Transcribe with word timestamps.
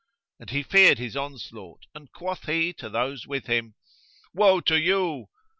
And 0.39 0.49
he 0.49 0.63
feared 0.63 0.97
his 0.97 1.15
onslaught 1.15 1.83
and 1.93 2.11
quoth 2.11 2.45
he 2.47 2.73
to 2.73 2.89
those 2.89 3.27
with 3.27 3.45
him, 3.45 3.75
"Woe 4.33 4.59
to 4.61 4.79
you! 4.79 5.27